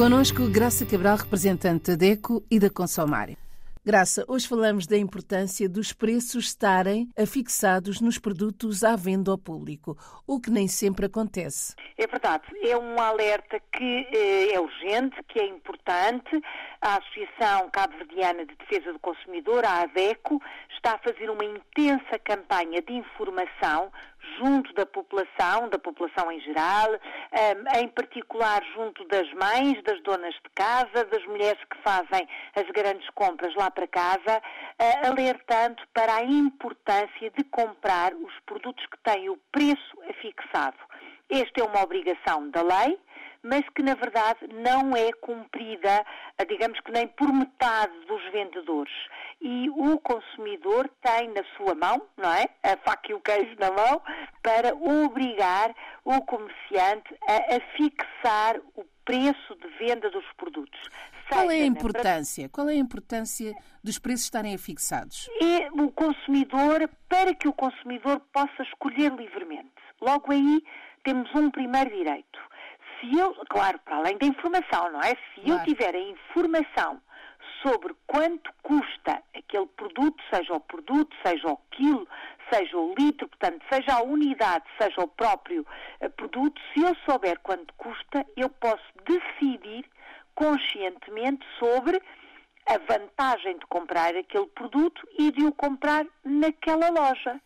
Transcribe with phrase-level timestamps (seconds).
[0.00, 3.36] Conosco, Graça Cabral, representante da DECO e da Consomária.
[3.82, 9.96] Graça, hoje falamos da importância dos preços estarem afixados nos produtos à venda ao público,
[10.26, 11.74] o que nem sempre acontece.
[11.96, 16.28] É verdade, é um alerta que eh, é urgente, que é importante.
[16.82, 20.38] A Associação Cabo-Verdiana de Defesa do Consumidor, a ADECO,
[20.74, 23.90] está a fazer uma intensa campanha de informação
[24.38, 26.88] junto da população, da população em geral,
[27.76, 33.08] em particular junto das mães, das donas de casa, das mulheres que fazem as grandes
[33.10, 34.42] compras lá para casa,
[35.06, 40.78] alertando para a importância de comprar os produtos que têm o preço afixado.
[41.28, 42.98] Esta é uma obrigação da lei,
[43.42, 46.04] mas que na verdade não é cumprida,
[46.48, 48.92] digamos que nem por metade dos vendedores.
[49.40, 52.46] E o consumidor tem na sua mão, não é?
[52.62, 54.02] A faca e o queijo na mão,
[54.42, 60.80] para obrigar o comerciante a fixar o preço de venda dos produtos.
[61.30, 62.48] Qual é a importância?
[62.48, 65.28] Qual é a importância dos preços estarem afixados?
[65.40, 69.70] É o consumidor, para que o consumidor possa escolher livremente.
[70.00, 70.62] Logo aí
[71.04, 72.38] temos um primeiro direito
[73.00, 75.16] se eu, claro, para além da informação, não é?
[75.34, 75.60] Se claro.
[75.60, 77.00] eu tiver a informação
[77.62, 82.06] sobre quanto custa aquele produto, seja o produto, seja o quilo,
[82.52, 85.66] seja o litro, portanto, seja a unidade, seja o próprio
[86.00, 89.84] uh, produto, se eu souber quanto custa, eu posso decidir
[90.34, 92.00] conscientemente sobre
[92.66, 97.40] a vantagem de comprar aquele produto e de o comprar naquela loja.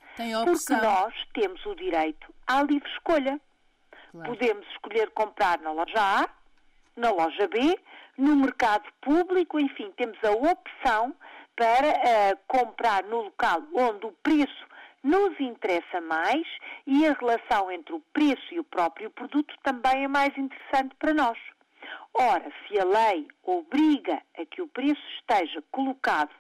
[0.45, 3.41] Porque nós temos o direito à livre escolha.
[4.11, 4.29] Claro.
[4.29, 6.29] Podemos escolher comprar na loja A,
[6.97, 7.79] na loja B,
[8.17, 11.15] no mercado público, enfim, temos a opção
[11.57, 14.65] para uh, comprar no local onde o preço
[15.03, 16.47] nos interessa mais
[16.87, 21.13] e a relação entre o preço e o próprio produto também é mais interessante para
[21.13, 21.39] nós.
[22.17, 26.31] Ora, se a lei obriga a que o preço esteja colocado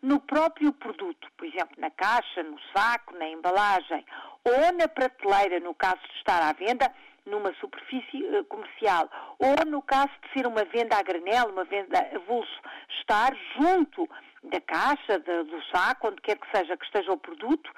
[0.00, 4.04] no próprio produto, por exemplo, na caixa, no saco, na embalagem
[4.44, 6.88] ou na prateleira, no caso de estar à venda,
[7.26, 11.98] numa superfície eh, comercial, ou no caso de ser uma venda a granel, uma venda
[11.98, 12.60] a vulso,
[13.00, 14.08] estar junto
[14.44, 17.72] da caixa, do saco, onde quer que seja que esteja o produto,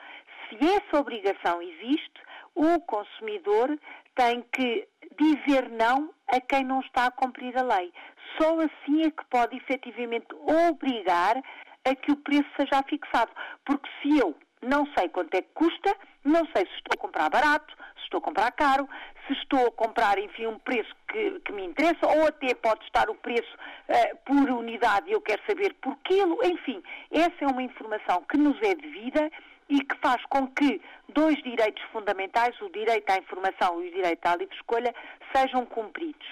[0.48, 2.20] se essa obrigação existe,
[2.56, 3.78] o consumidor
[4.14, 7.92] tem que dizer não a quem não está a cumprir a lei.
[8.40, 10.26] Só assim é que pode efetivamente
[10.68, 11.36] obrigar
[11.84, 13.30] a que o preço seja fixado.
[13.64, 15.94] Porque se eu não sei quanto é que custa,
[16.24, 18.88] não sei se estou a comprar barato, se estou a comprar caro,
[19.26, 23.08] se estou a comprar, enfim, um preço que, que me interessa, ou até pode estar
[23.08, 23.54] o preço
[23.88, 28.38] uh, por unidade e eu quero saber por quilo, enfim, essa é uma informação que
[28.38, 29.30] nos é devida
[29.68, 34.26] e que faz com que dois direitos fundamentais, o direito à informação e o direito
[34.26, 34.94] à livre escolha,
[35.34, 36.26] sejam cumpridos.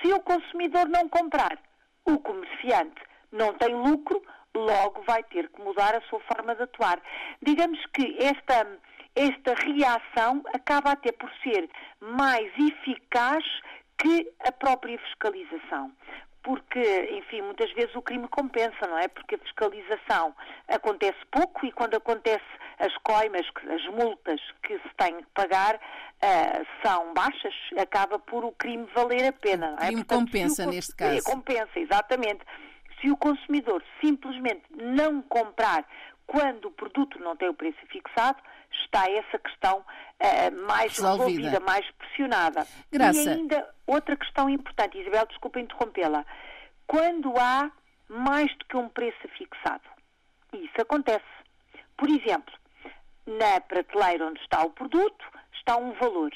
[0.00, 1.58] Se o consumidor não comprar,
[2.04, 3.00] o comerciante
[3.30, 4.22] não tem lucro,
[4.54, 7.00] logo vai ter que mudar a sua forma de atuar.
[7.40, 8.66] Digamos que esta,
[9.14, 11.68] esta reação acaba até por ser
[12.00, 13.44] mais eficaz
[13.98, 15.92] que a própria fiscalização
[16.42, 19.08] porque, enfim, muitas vezes o crime compensa, não é?
[19.08, 20.34] Porque a fiscalização
[20.68, 22.44] acontece pouco e quando acontece
[22.78, 28.52] as coimas, as multas que se tem que pagar uh, são baixas, acaba por o
[28.52, 29.82] crime valer a pena, não é?
[29.82, 31.22] O crime Portanto, compensa o, neste caso.
[31.24, 32.40] Compensa, exatamente.
[33.00, 35.86] Se o consumidor simplesmente não comprar
[36.30, 38.40] quando o produto não tem o preço fixado,
[38.84, 41.26] está essa questão uh, mais Resolvida.
[41.26, 42.66] resolvida, mais pressionada.
[42.92, 43.20] Graça.
[43.20, 46.24] E ainda outra questão importante, Isabel, desculpa interrompê-la.
[46.86, 47.68] Quando há
[48.08, 49.82] mais do que um preço fixado,
[50.52, 51.26] isso acontece.
[51.96, 52.54] Por exemplo,
[53.26, 55.24] na prateleira onde está o produto,
[55.54, 56.30] está um valor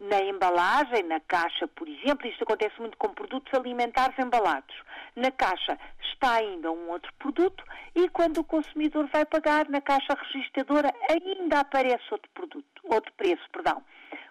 [0.00, 4.74] na embalagem, na caixa, por exemplo, isto acontece muito com produtos alimentares embalados.
[5.14, 5.78] Na caixa
[6.12, 7.62] está ainda um outro produto
[7.94, 13.42] e quando o consumidor vai pagar na caixa registradora ainda aparece outro produto, outro preço,
[13.52, 13.82] perdão.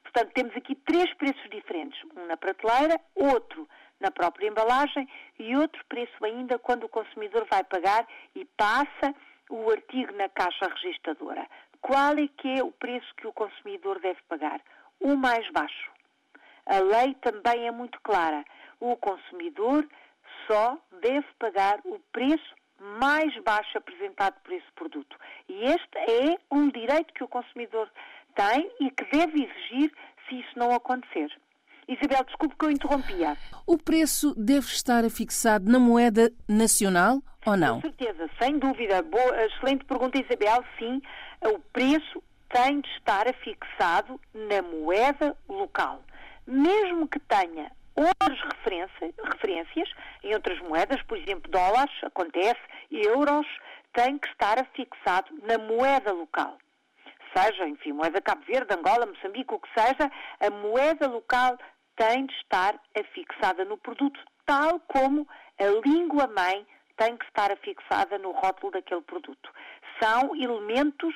[0.01, 3.69] Portanto, temos aqui três preços diferentes, um na prateleira, outro
[3.99, 5.07] na própria embalagem
[5.37, 9.13] e outro preço ainda quando o consumidor vai pagar e passa
[9.49, 11.45] o artigo na caixa registradora.
[11.81, 14.61] Qual é que é o preço que o consumidor deve pagar?
[14.99, 15.91] O mais baixo.
[16.65, 18.43] A lei também é muito clara.
[18.79, 19.87] O consumidor
[20.47, 22.55] só deve pagar o preço
[22.99, 25.17] mais baixo apresentado por esse produto.
[25.47, 27.89] E este é um direito que o consumidor
[28.35, 29.91] tem e que deve exigir
[30.27, 31.29] se isso não acontecer.
[31.87, 33.35] Isabel, desculpe que eu interrompia.
[33.65, 37.81] O preço deve estar fixado na moeda nacional ou não?
[37.81, 39.01] Com certeza, sem dúvida.
[39.01, 40.63] Boa, excelente pergunta, Isabel.
[40.77, 41.01] Sim,
[41.43, 46.01] o preço tem de estar afixado na moeda local.
[46.45, 48.39] Mesmo que tenha outras
[49.33, 49.89] referências
[50.23, 52.59] em outras moedas, por exemplo, dólares, acontece,
[52.91, 53.45] euros,
[53.93, 56.57] tem que estar afixado na moeda local.
[57.35, 61.57] Seja, enfim, moeda Cabo Verde, Angola, Moçambique, o que seja, a moeda local
[61.95, 65.27] tem de estar afixada no produto, tal como
[65.59, 66.65] a língua mãe
[66.97, 69.49] tem que estar afixada no rótulo daquele produto.
[70.01, 71.13] São elementos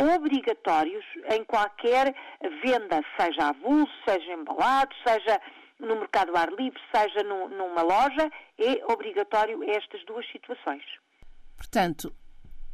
[0.00, 2.14] obrigatórios em qualquer
[2.64, 5.40] venda, seja avulso, seja embalado, seja
[5.78, 10.82] no mercado ar livre, seja no, numa loja, é obrigatório estas duas situações.
[11.56, 12.14] Portanto,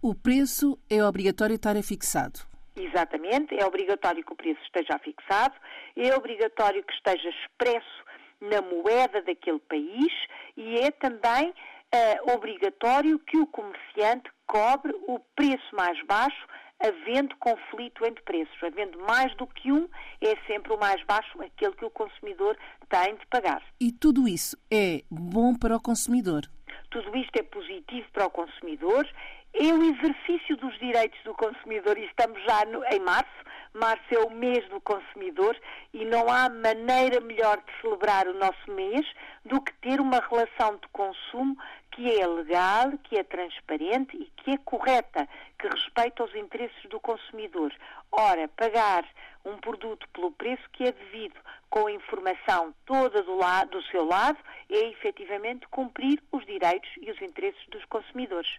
[0.02, 2.40] o preço é obrigatório estar afixado.
[2.76, 5.54] Exatamente, é obrigatório que o preço esteja afixado,
[5.96, 8.04] é obrigatório que esteja expresso
[8.40, 10.12] na moeda daquele país
[10.56, 16.46] e é também uh, obrigatório que o comerciante cobre o preço mais baixo
[16.80, 18.56] havendo conflito entre preços.
[18.62, 19.88] Havendo mais do que um,
[20.20, 22.56] é sempre o mais baixo, aquele que o consumidor
[22.88, 23.62] tem de pagar.
[23.80, 26.42] E tudo isso é bom para o consumidor?
[26.90, 29.06] Tudo isto é positivo para o consumidor,
[29.54, 33.38] é o exercício dos direitos do consumidor e estamos já no, em março.
[33.74, 35.56] Março é o mês do consumidor
[35.92, 39.06] e não há maneira melhor de celebrar o nosso mês
[39.44, 41.56] do que ter uma relação de consumo
[41.92, 45.28] que é legal, que é transparente e que é correta,
[45.58, 47.72] que respeita os interesses do consumidor.
[48.12, 49.04] Ora, pagar
[49.44, 53.38] um produto pelo preço que é devido, com a informação toda do,
[53.70, 54.38] do seu lado,
[54.70, 58.58] é efetivamente cumprir os direitos e os interesses dos consumidores.